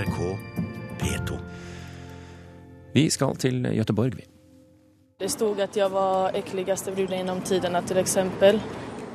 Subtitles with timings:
[0.00, 0.38] NRK
[0.98, 1.38] P2.
[2.92, 4.24] Vi skal til Göteborg, vi.
[5.20, 8.16] Det stod at jeg var ekligste bruden gjennom tidene, f.eks.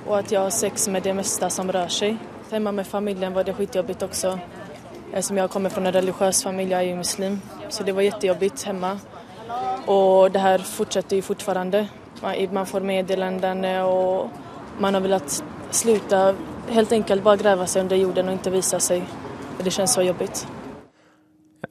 [0.06, 2.18] Og at jeg jag har sex med det meste som rører seg.
[2.52, 4.38] Hjemme med familjen var det skitjobbigt også.
[5.22, 7.40] Som jeg kommer fra en religiøs familie, jeg er muslim.
[7.70, 9.00] Så det var jättejobbigt hjemme.
[9.88, 11.88] Og det her fortsetter jo fortfarande.
[12.22, 14.30] Man- får meddelende, og
[14.80, 16.36] man har villet sluta,
[16.70, 19.02] helt enkelt bare grave seg under jorden og ikke vise seg.
[19.64, 20.55] Det kjennes så jobbigt.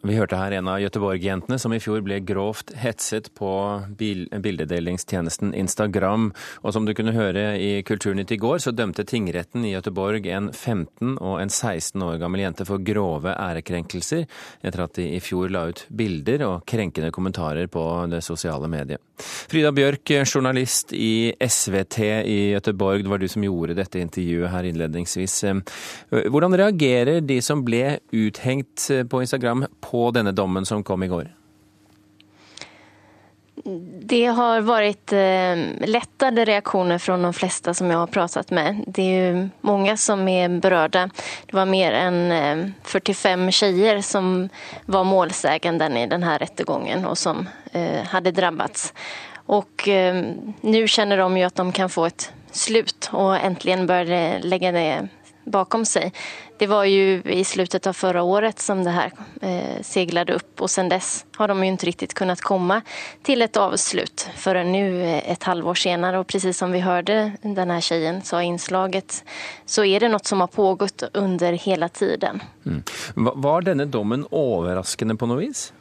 [0.04, 3.48] Vi hørte her en av Göteborg-jentene som i fjor ble grovt hetset på
[3.96, 6.26] bildedelingstjenesten Instagram.
[6.60, 10.50] Og som du kunne høre i Kulturnytt i går, så dømte tingretten i Göteborg en
[10.52, 14.26] 15 og en 16 år gammel jente for grove ærekrenkelser,
[14.60, 19.00] etter at de i fjor la ut bilder og krenkende kommentarer på det sosiale mediet.
[19.48, 21.98] Frida Bjørk, journalist i SVT
[22.28, 25.40] i Göteborg, det var du som gjorde dette intervjuet her innledningsvis.
[26.12, 31.30] Hvordan reagerer de som ble uthengt på Instagram på denne dommen som kom i går?
[34.04, 38.82] Det har vært eh, reaksjoner reaktioner från de fleste som jeg har pratet med.
[38.86, 41.06] Det er jo mange som er berörda.
[41.46, 44.48] Det var mer eh, 45 tjejer som
[44.86, 48.92] var målsäganden i denne här rättegången och som hadde hade drabbats.
[49.46, 55.08] Nå kjenner de jo at de kan få et slut og endelig börja legge det
[55.44, 56.14] bakom seg.
[56.58, 60.70] Det var jo i slutet av förra året som det här eh, seglade upp och
[60.70, 62.82] sen dess har de jo inte riktigt kunnat komma
[63.22, 67.70] till ett avslut förrän nu et ett halvår senare och precis som vi hörde den
[67.70, 69.24] här tjejen sa i inslaget
[69.66, 72.42] så är det något som har pågått under hela tiden.
[72.66, 72.82] Mm.
[73.14, 75.72] Var denne dommen overraskende på noe vis?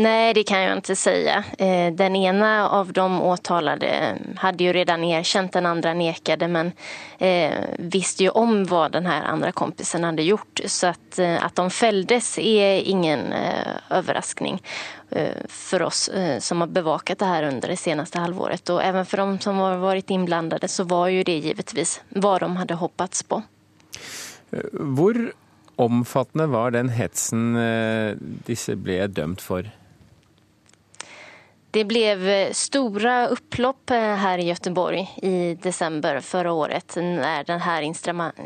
[0.00, 1.44] Nej, det kan jag inte säga.
[1.58, 6.72] Eh, Den ena av de åtalade hade ju redan erkänt, den andra nekade men
[7.18, 10.60] eh, visste ju om vad den här andra kompisen hade gjort.
[10.66, 13.34] Så att, eh, att de fälldes är ingen
[13.90, 14.62] överraskning
[15.48, 18.68] för oss som har bevakat det här under det senaste halvåret.
[18.68, 22.56] Och även för de som har varit inblandade så var ju det givetvis vad de
[22.56, 23.42] hade hoppats på.
[24.72, 25.32] Hvor
[25.76, 27.58] omfattende var den hetsen
[28.46, 29.70] disse ble dømt for?
[31.70, 37.82] Det blev store stora upplopp eh, i Göteborg i december förra året när det här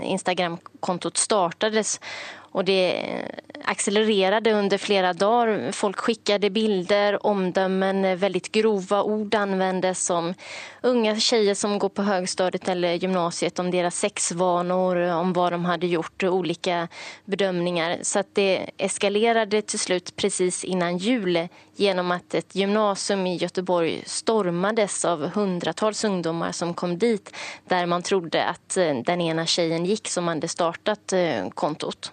[0.03, 2.01] Instagram-kontot startades.
[2.35, 3.27] Och det eh,
[3.65, 5.73] accelererade under flera dager.
[5.73, 10.35] Folk skickade bilder, omdömen, veldig grova ord användes som
[10.83, 15.87] unga tjejer som går på högstadiet eller gymnasiet om deras sexvanor, om vad de hadde
[15.87, 16.89] gjort, olika
[17.25, 17.99] bedömningar.
[18.03, 25.05] Så det eskalerade til slut precis innan jul gjennom at et gymnasium i Göteborg stormades
[25.05, 27.33] av hundratals ungdomar som kom dit
[27.69, 32.13] der man trodde att eh, den ene tjejen gikk som hadde startet eh, kontot.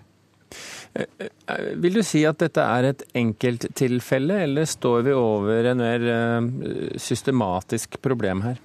[1.79, 6.49] Vil du si at dette er et enkelttilfelle, eller står vi over en mer eh,
[6.99, 8.57] systematisk problem her?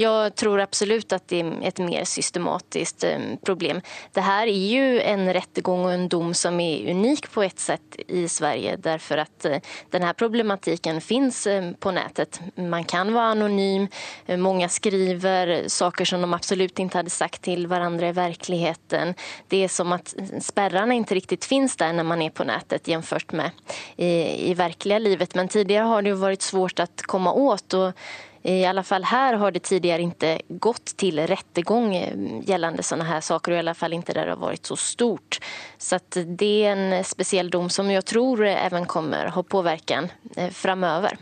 [0.00, 3.80] Jag tror absolut att det är ett mer systematiskt eh, problem.
[4.12, 7.96] Det här är ju en rättegång och en dom som är unik på ett sätt
[8.08, 9.60] i Sverige därför att denne
[9.90, 12.40] den här problematiken finns eh, på nätet.
[12.54, 13.88] Man kan vara anonym,
[14.38, 19.14] mange skriver saker som de absolut inte hade sagt till varandra i verkligheten.
[19.48, 23.32] Det är som att spärrarna inte riktigt finns där när man är på nätet jämfört
[23.32, 23.50] med
[23.96, 25.34] i, i verkliga livet.
[25.34, 27.92] Men tidigare har det jo varit svårt att komma åt och
[28.42, 32.14] i alla fall här har det tidigare inte gått till rättegång eh,
[32.44, 35.38] gällande sådana här saker och i alla fall inte där det har varit så stort.
[35.78, 41.16] Så det är en speciell dom som jag tror även kommer ha påverkan eh, framöver.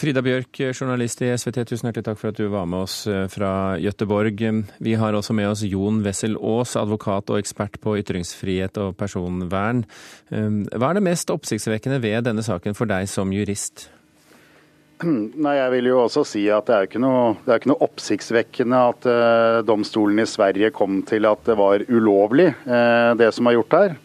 [0.00, 3.26] Frida Bjørk, journalist i SVT, tusen hjertelig takk for at du var med oss eh,
[3.28, 4.40] fra Gøteborg.
[4.78, 9.84] Vi har også med oss Jon Wessel Aas, advokat og ekspert på ytringsfrihet og personvern.
[10.30, 13.90] Hva er det mest oppsiktsvekkende ved denne saken for deg som jurist?
[15.44, 18.82] Nei, Jeg vil jo også si at det er ikke noe, er ikke noe oppsiktsvekkende
[18.92, 23.58] at eh, domstolen i Sverige kom til at det var ulovlig, eh, det som er
[23.58, 23.96] gjort her.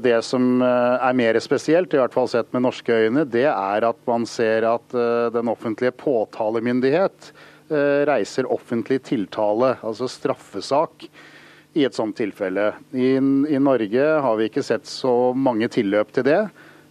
[0.00, 3.86] Det som eh, er mer spesielt, i hvert fall sett med norske øyne, det er
[3.86, 7.30] at man ser at eh, den offentlige påtalemyndighet
[7.70, 11.06] eh, reiser offentlig tiltale, altså straffesak,
[11.78, 12.72] i et sånt tilfelle.
[12.90, 16.40] I, I Norge har vi ikke sett så mange tilløp til det.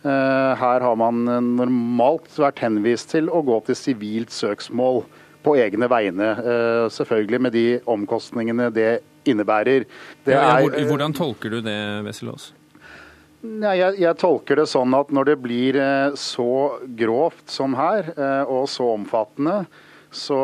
[0.04, 5.04] Eh, Her har man eh, normalt vært henvist til å gå til sivilt søksmål
[5.44, 6.30] på egne vegne.
[6.40, 9.86] eh, Selvfølgelig med de omkostningene det innebærer.
[10.26, 12.54] Det er- hvor- Hvordan tolker du det, Wesselås?
[13.42, 18.12] Nei, jeg, jeg tolker det sånn at når det blir eh, så grovt som her,
[18.18, 19.66] eh, og så omfattende,
[20.12, 20.40] så,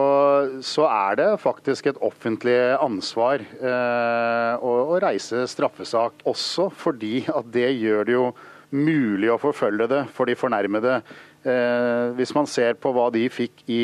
[0.62, 6.22] så, er det faktisk et offentlig ansvar eh, å, å, reise straffesak.
[6.30, 8.28] Også fordi at det gjør det jo
[8.76, 11.00] mulig å forfølge det for de fornærmede.
[11.46, 13.84] Eh, hvis man ser på hva de fikk i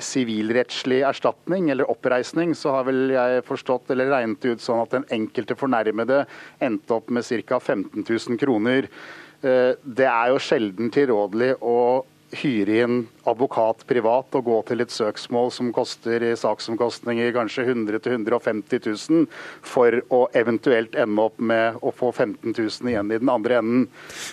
[0.00, 5.08] sivilrettslig erstatning eller oppreisning, så har vel jeg forstått eller regnet ut sånn at den
[5.12, 6.22] enkelte fornærmede
[6.62, 7.60] endte opp med ca.
[7.60, 8.88] 15 000 kroner.
[9.40, 11.76] Eh, det er jo sjelden tilrådelig å
[12.30, 12.98] hyre inn
[13.28, 19.26] advokat privat og gå til et søksmål som koster i saksomkostninger kanskje 100 000-150 000,
[19.66, 23.88] for å eventuelt ende opp med å få 15 000 igjen i den andre enden.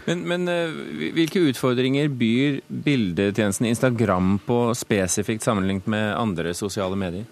[0.06, 0.78] Men, men eh,
[1.18, 7.26] hvilke utfordringer byr bildetjenesten Instagram på spesifikt sammenlignet med andre sosiale medier?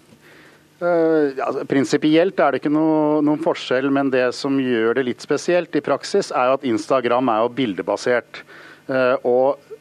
[0.76, 5.24] Uh, altså, Prinsipielt er det ikke noe, noen forskjell, men det som gjør det litt
[5.24, 8.42] spesielt i praksis, er at Instagram er jo bildebasert.
[8.86, 9.72] Uh, og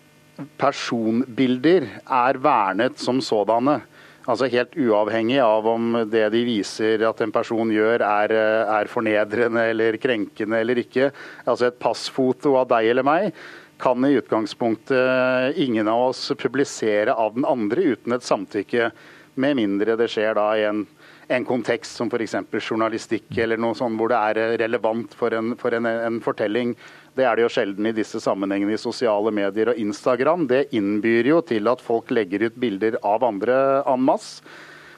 [0.59, 3.79] personbilder er vernet som sådanne.
[4.25, 8.33] Altså Helt uavhengig av om det de viser at en person gjør er,
[8.79, 11.11] er fornedrende eller krenkende eller ikke.
[11.45, 13.29] Altså Et passfoto av deg eller meg
[13.77, 18.89] kan i utgangspunktet ingen av oss publisere av den andre uten et samtykke.
[19.35, 20.85] Med mindre det skjer da i en,
[21.27, 22.37] en kontekst som f.eks.
[22.63, 26.73] journalistikk eller noe sånt hvor det er relevant for en, for en, en fortelling.
[27.15, 30.47] Det er det jo sjelden i disse sammenhengene i sosiale medier og Instagram.
[30.51, 34.43] Det innbyr jo til at folk legger ut bilder av andre en masse.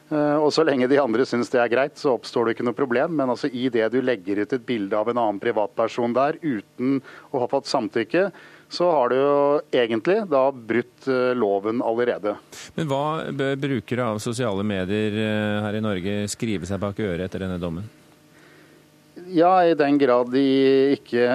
[0.10, 2.78] Eh, og Så lenge de andre syns det er greit, så oppstår det ikke noe
[2.78, 3.16] problem.
[3.20, 7.02] Men altså i det du legger ut et bilde av en annen privatperson der uten
[7.32, 8.30] å ha fått samtykke,
[8.70, 9.36] så har du jo
[9.72, 12.34] egentlig da brutt eh, loven allerede.
[12.80, 13.04] Men hva
[13.36, 17.62] bør brukere av sosiale medier eh, her i Norge skrive seg bak øret etter denne
[17.62, 17.88] dommen?
[19.30, 20.44] Ja, i den grad de
[20.96, 21.28] ikke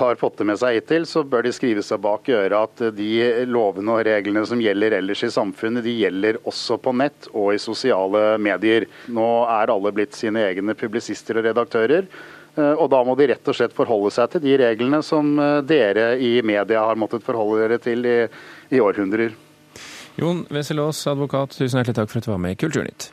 [0.00, 2.96] har fått det med seg hittil, så bør de skrive seg bak i øret at
[2.96, 3.10] de
[3.48, 7.62] lovene og reglene som gjelder ellers i samfunnet, de gjelder også på nett og i
[7.62, 8.88] sosiale medier.
[9.08, 12.08] Nå er alle blitt sine egne publisister og redaktører.
[12.58, 15.58] Eh, og da må de rett og slett forholde seg til de reglene som eh,
[15.66, 18.18] dere i media har måttet forholde dere til i,
[18.74, 19.36] i århundrer.
[20.18, 23.12] Jon Wesselås, advokat, tusen hjertelig takk for at du var med i Kulturnytt.